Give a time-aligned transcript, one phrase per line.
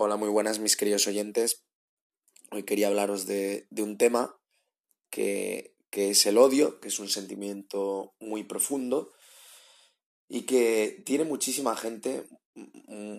[0.00, 1.64] Hola, muy buenas mis queridos oyentes.
[2.52, 4.40] Hoy quería hablaros de, un tema
[5.10, 9.12] que, es el odio, que es un sentimiento muy profundo
[10.28, 13.16] y que tiene muchísima gente, mm,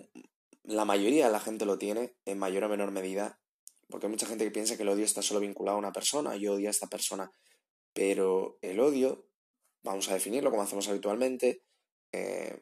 [0.62, 3.38] la mayoría de la gente lo tiene en mayor o menor medida,
[3.90, 6.34] porque hay mucha gente que piensa que el odio está solo vinculado a una persona,
[6.36, 7.30] yo odio a esta persona,
[7.92, 9.28] pero el odio,
[9.82, 11.62] vamos a definirlo como hacemos habitualmente,
[12.12, 12.58] eh,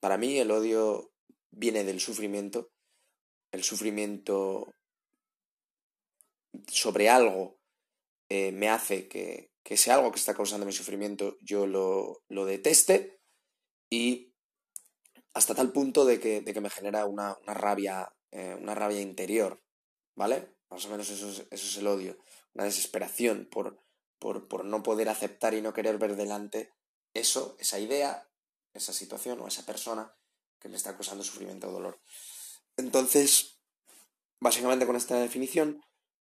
[0.00, 1.14] para mí el odio
[1.50, 2.75] viene del sufrimiento
[3.52, 4.74] el sufrimiento
[6.68, 7.58] sobre algo
[8.28, 13.20] eh, me hace que, que, ese algo que está causando mi sufrimiento yo lo, deteste
[13.90, 14.34] y
[15.34, 19.62] hasta tal punto de que, de que me genera una, rabia, eh, una rabia interior,
[20.16, 20.56] ¿vale?
[20.70, 22.18] Más o menos eso es, eso es el odio,
[22.54, 23.82] una desesperación por,
[24.18, 26.72] por, por no poder aceptar y no querer ver delante
[27.14, 28.28] eso, esa idea,
[28.72, 30.14] esa situación o esa persona
[30.58, 32.00] que me está causando sufrimiento o dolor.
[32.76, 33.60] Entonces,
[34.40, 35.82] básicamente con esta definición,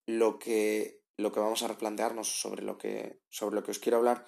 [0.07, 3.97] lo que, lo que vamos a replantearnos sobre lo, que, sobre lo que os quiero
[3.97, 4.25] hablar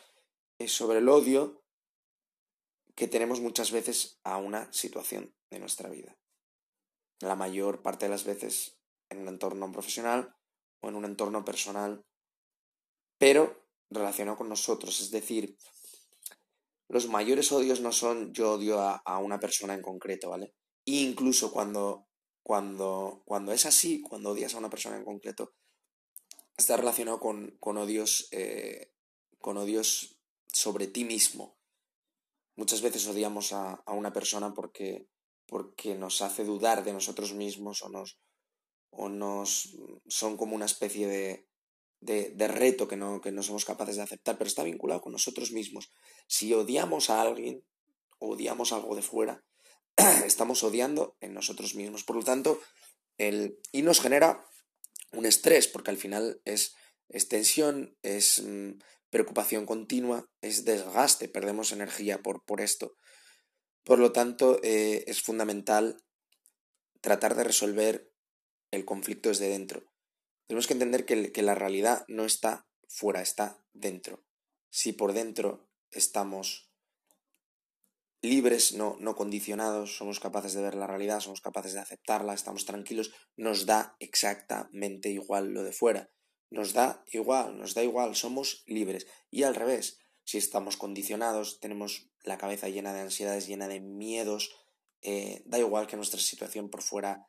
[0.59, 1.63] es sobre el odio
[2.95, 6.17] que tenemos muchas veces a una situación de nuestra vida.
[7.21, 10.35] La mayor parte de las veces en un entorno profesional
[10.81, 12.05] o en un entorno personal,
[13.17, 14.99] pero relacionado con nosotros.
[15.01, 15.57] Es decir,
[16.89, 20.53] los mayores odios no son yo odio a, a una persona en concreto, ¿vale?
[20.85, 22.10] Incluso cuando
[22.43, 25.53] cuando, cuando es así, cuando odias a una persona en concreto,
[26.57, 28.93] está relacionado con, con odios, eh,
[29.39, 30.19] con odios
[30.51, 31.57] sobre ti mismo.
[32.55, 35.07] Muchas veces odiamos a, a, una persona porque,
[35.45, 38.19] porque nos hace dudar de nosotros mismos o nos,
[38.89, 41.47] o nos son como una especie de,
[42.01, 45.13] de, de reto que no, que no somos capaces de aceptar, pero está vinculado con
[45.13, 45.91] nosotros mismos.
[46.27, 47.63] Si odiamos a alguien,
[48.19, 49.43] odiamos algo de fuera,
[50.25, 52.03] estamos odiando en nosotros mismos.
[52.03, 52.59] Por lo tanto,
[53.17, 54.45] el, y nos genera
[55.11, 56.75] un estrés, porque al final es,
[57.29, 62.97] tensión, es mm, preocupación continua, es desgaste, perdemos energía por, por esto.
[63.83, 66.03] Por lo tanto, eh, es fundamental
[67.01, 68.11] tratar de resolver
[68.71, 69.83] el conflicto desde dentro.
[70.47, 74.23] Tenemos que entender que, que la realidad no está fuera, está dentro.
[74.69, 76.70] Si por dentro estamos
[78.21, 82.65] libres, no, no condicionados, somos capaces de ver la realidad, somos capaces de aceptarla, estamos
[82.65, 86.09] tranquilos, nos da exactamente igual lo de fuera.
[86.51, 89.07] Nos da igual, nos da igual, somos libres.
[89.29, 94.51] Y al revés, si estamos condicionados, tenemos la cabeza llena de ansiedades, llena de miedos,
[95.01, 97.27] eh, da igual que nuestra situación por fuera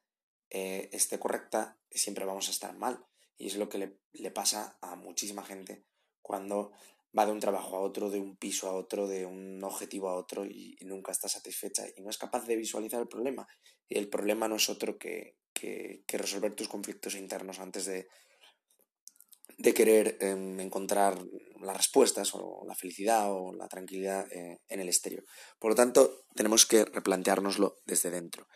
[0.50, 3.06] eh, esté correcta, siempre vamos a estar mal.
[3.38, 5.86] Y es lo que le, le pasa a muchísima gente
[6.20, 6.72] cuando
[7.16, 10.14] va de un trabajo a otro, de un piso a otro, de un objetivo a
[10.14, 13.46] otro y, nunca está satisfecha y no es capaz de visualizar el problema.
[13.88, 18.08] Y el problema no es otro que, que, resolver tus conflictos internos antes de,
[19.58, 21.18] de querer em, encontrar
[21.60, 25.24] las respuestas o la felicidad o la tranquilidad eh, en el exterior.
[25.58, 28.48] Por lo tanto, tenemos que replanteárnoslo desde dentro.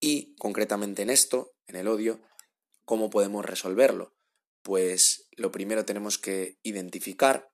[0.00, 2.20] Y concretamente en esto, en el odio,
[2.84, 4.14] ¿cómo podemos resolverlo?
[4.62, 7.48] Pues lo primero tenemos que identificar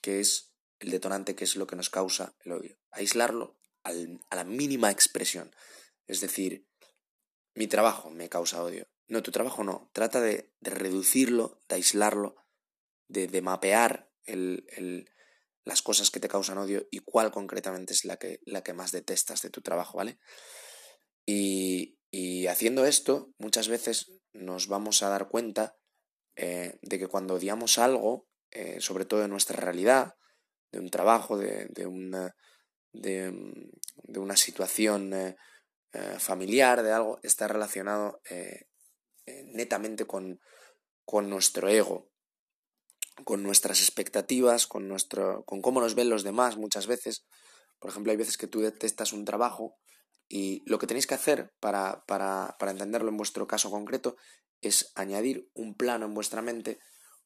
[0.00, 2.78] que es el detonante, que es lo que nos causa el odio.
[2.90, 5.54] Aislarlo a la mínima expresión.
[6.06, 6.66] Es decir,
[7.54, 8.88] mi trabajo me causa odio.
[9.08, 9.90] No, tu trabajo no.
[9.92, 12.36] Trata de, reducirlo, de aislarlo,
[13.08, 14.10] de, mapear
[15.64, 18.40] las cosas que te causan odio y cuál concretamente es la que,
[18.74, 20.18] más detestas de tu trabajo, ¿vale?
[21.26, 21.96] Y,
[22.46, 25.76] haciendo esto, muchas veces nos vamos a dar cuenta
[26.36, 30.14] eh, de que cuando odiamos algo, eh, sobre todo de nuestra realidad,
[30.72, 32.34] de un trabajo, de, de, una,
[32.92, 33.32] de,
[33.94, 35.36] de una, situación eh,
[35.92, 38.20] eh, familiar, de algo, está relacionado
[39.54, 40.40] netamente con,
[41.04, 42.10] con, nuestro ego,
[43.24, 47.24] con nuestras expectativas, con, nuestro, con cómo nos ven los demás muchas veces.
[47.78, 49.76] Por ejemplo, hay veces que tú detestas un trabajo
[50.28, 54.16] y lo que tenéis que hacer para, para, para entenderlo en vuestro caso concreto
[54.60, 56.80] es añadir un plano en vuestra mente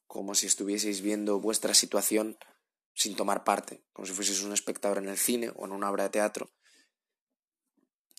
[0.07, 2.37] como si estuvieseis viendo vuestra situación
[2.93, 6.03] sin tomar parte, como si fueseis un espectador en el cine o en una obra
[6.03, 6.51] de teatro,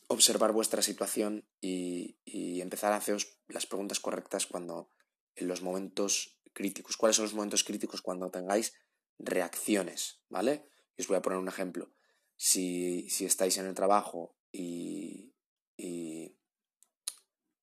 [0.09, 2.19] observar vuestra situación y,
[2.61, 4.91] empezar a haceros las preguntas correctas cuando
[5.37, 6.97] en los momentos críticos.
[6.97, 8.75] ¿Cuáles son los momentos críticos cuando tengáis
[9.19, 10.21] reacciones?
[10.29, 10.69] ¿Vale?
[10.97, 11.93] Y os voy a poner un ejemplo.
[12.37, 15.33] Si, si estáis en el trabajo y,
[15.77, 16.37] y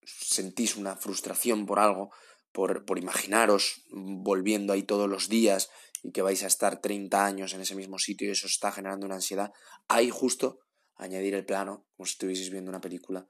[0.05, 2.11] sentís una frustración por algo,
[2.53, 5.69] por, por imaginaros volviendo ahí todos los días
[6.03, 9.05] y que vais a estar 30 años en ese mismo sitio y eso está generando
[9.05, 9.51] una ansiedad,
[9.87, 10.59] ahí justo
[10.95, 13.27] añadir el plano, como si estuvieseis viendo una película,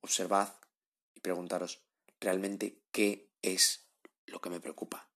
[0.00, 0.54] observad
[1.22, 1.84] preguntaros
[2.20, 3.88] realmente qué es
[4.26, 5.08] lo que me preocupa.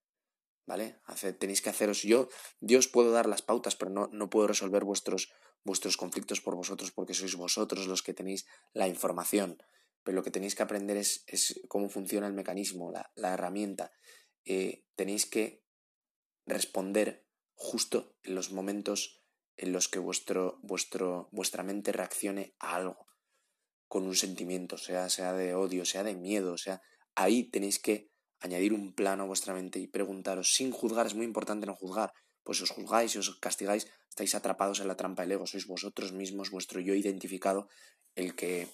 [0.69, 0.99] ¿Vale?
[1.39, 2.29] tenéis que haceros yo,
[2.59, 5.31] yo os puedo dar las pautas, pero no, no puedo resolver vuestros,
[5.63, 9.63] vuestros conflictos por vosotros porque sois vosotros los que tenéis la información.
[10.07, 11.25] Pero lo que tenéis que aprender es,
[11.67, 13.91] cómo funciona el mecanismo, la, la herramienta.
[14.45, 15.65] Eh, tenéis que
[16.47, 17.27] responder
[17.57, 19.25] justo en los momentos
[19.57, 23.09] en los que vuestro, vuestro, vuestra mente reaccione a algo
[23.89, 26.81] con un sentimiento, sea, sea de odio, sea de miedo, sea,
[27.17, 31.27] ahí tenéis que añadir un plano a vuestra mente y preguntaros sin juzgar, es muy
[31.27, 32.13] importante no juzgar,
[32.45, 36.13] pues os juzgáis y os castigáis, estáis atrapados en la trampa del ego, sois vosotros
[36.13, 37.69] mismos, vuestro yo identificado,
[38.15, 38.69] el que,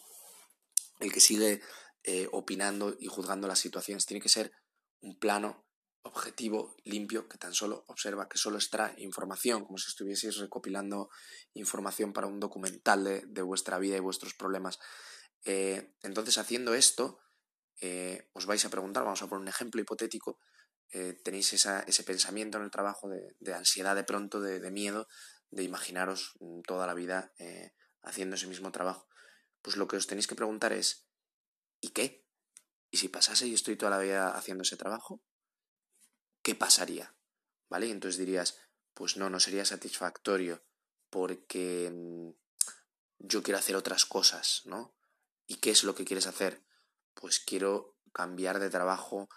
[1.00, 1.60] el que sigue
[2.04, 4.06] eh, opinando y juzgando las situaciones.
[4.06, 4.52] Tiene que ser
[5.00, 5.66] un plano
[6.02, 11.10] objetivo, limpio, que tan solo observa, que solo extrae información, como si estuvieseis recopilando
[11.54, 14.80] información para un documental de, vuestra vida y vuestros problemas.
[15.44, 17.20] Eh, entonces, haciendo esto,
[17.80, 20.40] eh, os vais a preguntar, vamos a poner un ejemplo hipotético,
[21.24, 25.08] tenéis ese pensamiento en el trabajo de, ansiedad de pronto, de, de, miedo,
[25.50, 26.34] de imaginaros
[26.66, 27.32] toda la vida
[28.02, 29.08] haciendo ese mismo trabajo.
[29.62, 31.08] Pues lo que os tenéis que preguntar es,
[31.80, 32.26] ¿y qué?
[32.90, 35.22] ¿Y si pasase y estoy toda la vida haciendo ese trabajo?
[36.42, 37.14] ¿qué pasaría?
[37.68, 37.86] ¿Vale?
[37.86, 38.58] Y entonces dirías,
[38.94, 40.62] pues no, no sería satisfactorio
[41.08, 42.30] porque mm,
[43.18, 44.94] yo quiero hacer otras cosas, ¿no?
[45.46, 46.64] ¿Y qué es lo que quieres hacer?
[47.14, 49.28] Pues quiero cambiar de trabajo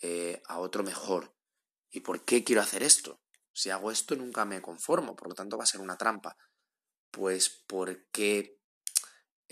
[0.00, 1.36] eh, a otro mejor.
[1.90, 3.20] ¿Y por qué quiero hacer esto?
[3.52, 6.36] Si hago esto nunca me conformo, por lo tanto va a ser una trampa.
[7.10, 8.58] Pues porque...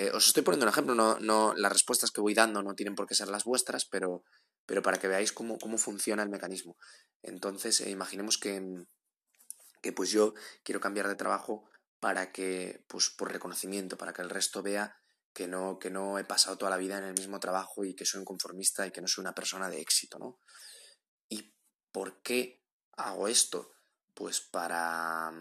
[0.00, 2.94] Eh, os estoy poniendo un ejemplo, no, no, las respuestas que voy dando no tienen
[2.94, 4.24] por qué ser las vuestras, pero
[4.64, 6.76] pero para que veáis cómo, funciona el mecanismo.
[7.22, 8.62] Entonces, eh, imaginemos que,
[9.82, 10.32] que pues yo
[10.62, 11.68] quiero cambiar de trabajo
[11.98, 14.96] para que, pues por reconocimiento, para que el resto vea
[15.34, 18.06] que no, que no he pasado toda la vida en el mismo trabajo y que
[18.06, 20.38] soy un conformista y que no soy una persona de éxito, ¿no?
[21.28, 21.52] ¿Y
[21.92, 22.62] por qué
[22.92, 23.72] hago esto?
[24.14, 25.32] Pues para.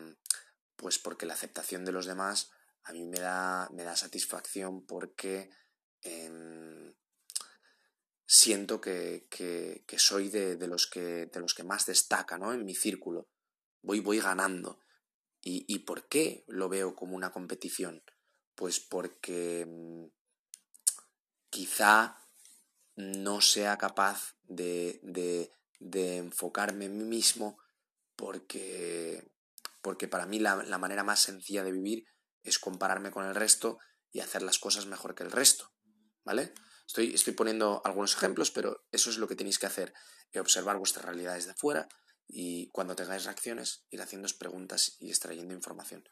[0.76, 2.50] Pues porque la aceptación de los demás
[2.84, 5.50] a mí me da, me da satisfacción porque.
[6.02, 6.94] Em,
[8.30, 9.26] siento que,
[9.98, 12.54] soy de, los que, de los que más destaca ¿no?
[12.54, 13.28] en mi círculo.
[13.82, 14.80] Voy, voy ganando.
[15.42, 18.04] ¿Y, por qué lo veo como una competición?
[18.54, 20.06] Pues porque mm,
[21.50, 22.20] quizá
[22.96, 25.00] no sea capaz de,
[25.80, 27.58] de, enfocarme en mí mismo
[28.16, 29.32] porque,
[29.82, 32.06] porque para mí la, la manera más sencilla de vivir
[32.44, 33.80] es compararme con el resto
[34.12, 35.72] y hacer las cosas mejor que el resto.
[36.24, 36.54] ¿Vale?
[36.86, 39.94] Estoy, poniendo algunos ejemplos, pero eso es lo que tenéis que hacer,
[40.32, 41.88] eh, observar vuestras realidades de fuera
[42.28, 46.08] y cuando tengáis reacciones ir haciendo preguntas y extrayendo información.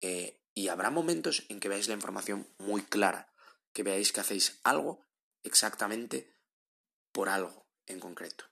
[0.00, 3.32] Eh, y habrá momentos en que veáis la información muy clara,
[3.72, 5.04] que veáis que hacéis algo
[5.42, 6.36] exactamente
[7.10, 8.44] por algo en concreto.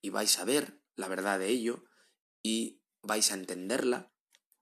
[0.00, 1.84] Y vais a ver la verdad de ello
[2.42, 4.12] y vais a entenderla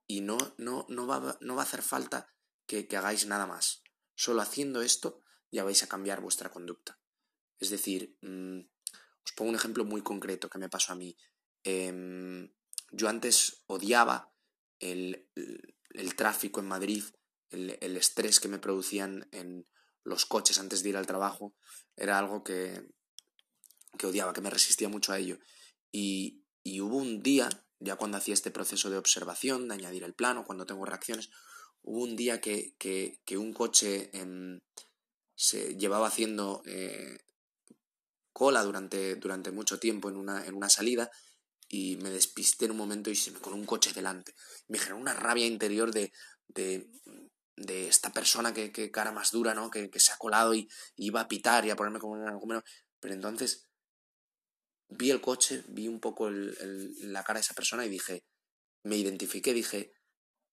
[0.07, 2.35] y no, no, no, va, no va a hacer falta
[2.67, 3.83] que, hagáis nada más.
[4.15, 7.01] Solo haciendo esto ya vais a cambiar vuestra conducta.
[7.59, 8.61] Es decir, mm,
[9.25, 11.17] os pongo un ejemplo muy concreto que me pasó a mí.
[11.63, 12.53] Em,
[12.91, 14.33] yo antes odiaba
[14.79, 15.29] el,
[16.17, 17.05] tráfico en Madrid,
[17.51, 19.67] el, estrés que me producían en
[20.05, 21.57] los coches antes de ir al trabajo,
[21.97, 22.95] era algo que,
[23.97, 25.39] que odiaba, que me resistía mucho a ello.
[25.91, 26.43] Y,
[26.81, 27.49] hubo un día,
[27.81, 31.31] ya cuando hacía este proceso de observación, de añadir el plano, cuando tengo reacciones,
[31.83, 34.61] hubo un día que, que, un coche em,
[35.35, 37.19] se llevaba haciendo eh,
[38.33, 41.11] cola durante, durante mucho tiempo en una, en una salida
[41.69, 44.35] y me despisté en un momento y se me coló un coche delante.
[44.69, 46.13] Me generó una rabia interior de,
[46.49, 46.87] de,
[47.89, 49.71] esta persona que, que, cara más dura, ¿no?
[49.71, 52.65] Que, que se ha colado y, iba a pitar y a ponerme como un argumento.
[53.01, 53.67] Pero entonces
[54.97, 58.25] vi el coche, vi un poco la cara de esa persona y dije,
[58.85, 59.93] me identifiqué, dije,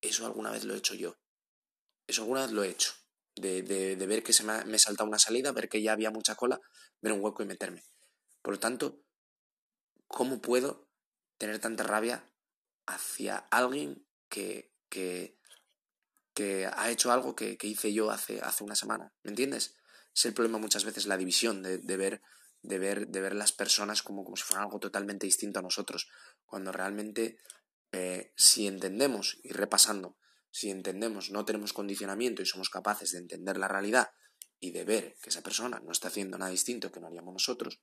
[0.01, 1.17] eso alguna vez lo he hecho yo.
[2.07, 2.93] Eso alguna vez lo he hecho
[3.35, 6.59] de, ver que se me, me salta una salida, ver que ya había mucha cola,
[7.01, 7.83] ver un hueco y meterme.
[8.41, 9.03] Por lo tanto,
[10.07, 10.89] ¿cómo puedo
[11.37, 12.25] tener tanta rabia
[12.85, 15.37] hacia alguien que, que,
[16.33, 19.13] que ha hecho algo que, hice yo hace, hace una semana?
[19.23, 19.75] ¿Me entiendes?
[20.13, 22.21] Es el problema muchas veces la división de, ver
[22.61, 26.09] de ver, de ver las personas como, como si fueran algo totalmente distinto a nosotros,
[26.45, 27.39] cuando realmente
[27.91, 30.17] eh, si entendemos, y repasando,
[30.49, 34.11] si entendemos, no tenemos condicionamiento y somos capaces de entender la realidad
[34.59, 37.81] y de ver que esa persona no está haciendo nada distinto que no haríamos nosotros,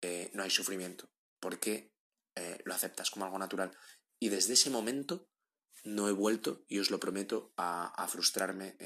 [0.00, 1.92] eh, no hay sufrimiento, porque
[2.36, 3.76] eh, lo aceptas como algo natural.
[4.18, 5.28] Y desde ese momento
[5.84, 8.76] no he vuelto, y os lo prometo, a, frustrarme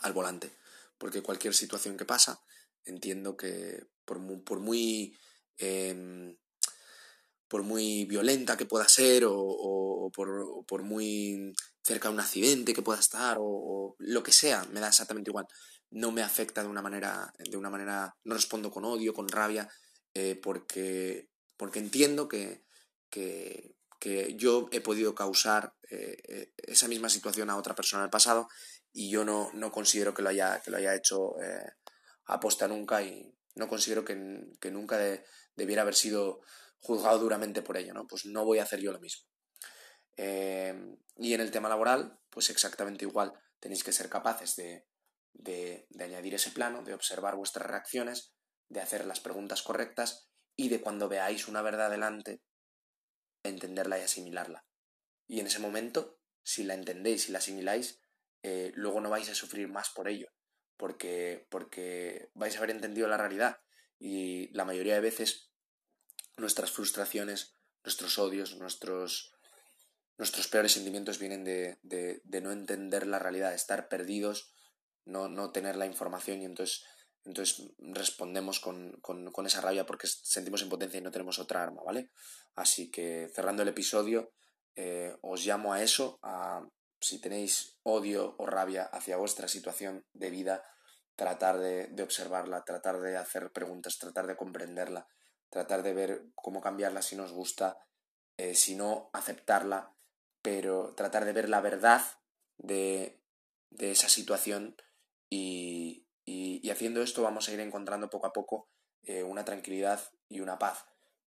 [0.00, 0.52] al volante,
[0.98, 2.42] porque cualquier situación que pasa,
[2.84, 5.16] entiendo que por muy, por muy,
[5.58, 6.36] em,
[7.48, 13.00] por muy violenta que pueda ser o, por, muy cerca de un accidente que pueda
[13.00, 15.46] estar o, lo que sea, me da exactamente igual.
[15.90, 19.68] No me afecta de una manera, de una manera, no respondo con odio, con rabia,
[20.14, 22.64] eh, porque, porque entiendo que,
[23.08, 28.06] que, que yo he podido causar eh, eh, esa misma situación a otra persona en
[28.06, 28.48] el pasado
[28.92, 31.34] y yo no, no considero que lo haya, que lo haya hecho
[32.34, 34.98] aposta nunca y no considero que, nunca
[35.56, 36.40] debiera haber sido
[36.78, 38.06] juzgado duramente por ello, ¿no?
[38.06, 39.26] Pues no voy a hacer yo lo mismo.
[40.16, 43.32] y en el tema laboral, pues exactamente igual.
[43.58, 44.86] Tenéis que ser capaces de,
[45.98, 48.32] añadir ese plano, de observar vuestras reacciones,
[48.68, 52.42] de hacer las preguntas correctas y de cuando veáis una verdad delante,
[53.42, 54.64] entenderla y asimilarla.
[55.26, 58.00] Y en ese momento, si la entendéis y la asimiláis,
[58.42, 60.28] eh, luego no vais a sufrir más por ello,
[60.80, 63.60] porque, porque vais a haber entendido la realidad.
[63.98, 65.50] Y la mayoría de veces
[66.38, 69.34] nuestras frustraciones, nuestros odios, nuestros,
[70.16, 74.54] nuestros peores sentimientos vienen de, de, no entender la realidad, de estar perdidos,
[75.04, 76.82] no, no tener la información y entonces
[77.26, 82.10] entonces respondemos con, con, esa rabia porque sentimos impotencia y no tenemos otra arma, ¿vale?
[82.54, 84.32] Así que cerrando el episodio,
[84.76, 86.66] eh, os llamo a eso, a
[87.00, 90.64] si tenéis odio o rabia hacia vuestra situación de vida,
[91.16, 95.06] tratar de, observarla, tratar de hacer preguntas, tratar de comprenderla,
[95.50, 97.78] tratar de ver cómo cambiarla si nos gusta,
[98.36, 99.94] eh, si no, aceptarla,
[100.42, 102.02] pero tratar de ver la verdad
[102.56, 103.22] de,
[103.70, 104.76] de esa situación
[105.28, 108.70] y, y, haciendo esto vamos a ir encontrando poco a poco
[109.02, 110.86] eh, una tranquilidad y una paz,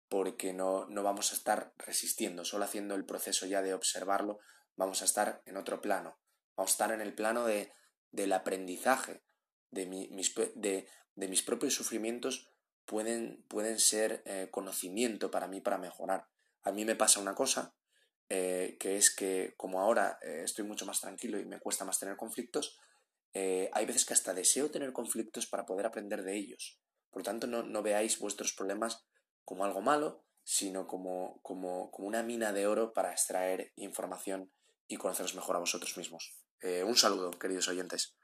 [0.09, 4.38] porque no, no vamos a estar resistiendo, solo haciendo el proceso ya de observarlo,
[4.76, 6.19] vamos a estar en otro plano,
[6.57, 7.73] vamos a estar en el plano de,
[8.11, 9.23] del aprendizaje,
[9.71, 12.50] de, mis, de, de, mis propios sufrimientos
[12.85, 16.29] pueden, pueden ser eh, conocimiento para mí para mejorar.
[16.62, 17.75] A mí me pasa una cosa,
[18.29, 22.17] eh, que es que como ahora estoy mucho más tranquilo y me cuesta más tener
[22.17, 22.79] conflictos,
[23.35, 26.79] eh, hay veces que hasta deseo tener conflictos para poder aprender de ellos.
[27.11, 29.05] Por lo tanto, no, veáis vuestros problemas
[29.45, 34.52] como algo malo, sino como, como, una mina de oro para extraer información
[34.93, 36.37] y conoceros mejor a vosotros mismos.
[36.61, 38.15] Eh, un saludo, queridos oyentes.